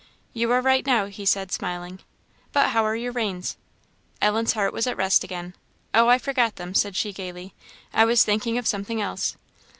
"You 0.33 0.51
are 0.51 0.61
right 0.61 0.83
now," 0.83 1.05
he 1.05 1.27
said, 1.27 1.51
smiling. 1.51 1.99
"But 2.53 2.69
how 2.71 2.83
are 2.83 2.95
your 2.95 3.11
reins?" 3.11 3.55
Ellen's 4.19 4.53
heart 4.53 4.73
was 4.73 4.87
at 4.87 4.97
rest 4.97 5.23
again. 5.23 5.53
"Oh, 5.93 6.07
I 6.07 6.17
forgot 6.17 6.55
them," 6.55 6.73
said 6.73 6.95
she, 6.95 7.13
gaily: 7.13 7.53
"I 7.93 8.05
was 8.05 8.23
thinking 8.25 8.57
of 8.57 8.65
something 8.65 8.99
else." 8.99 9.37